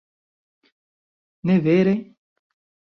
[1.43, 2.15] Ne vere?